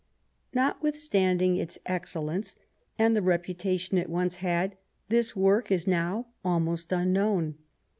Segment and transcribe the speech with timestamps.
[0.51, 2.55] Notwithstanding its excellence
[2.97, 4.75] and the reputation it once had,
[5.09, 7.53] this work is now almost unknown.